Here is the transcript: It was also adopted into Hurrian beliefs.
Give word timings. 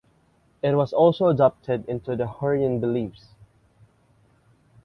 It 0.63 0.73
was 0.73 0.93
also 0.93 1.27
adopted 1.27 1.85
into 1.87 2.15
Hurrian 2.25 2.79
beliefs. 2.79 3.35